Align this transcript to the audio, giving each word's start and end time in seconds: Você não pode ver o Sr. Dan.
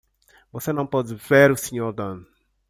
Você 0.51 0.73
não 0.73 0.87
pode 0.87 1.13
ver 1.13 1.51
o 1.51 1.55
Sr. 1.55 1.93
Dan. 1.93 2.25